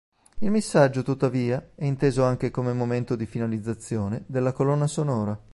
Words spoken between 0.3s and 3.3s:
Il missaggio tuttavia è inteso anche come momento di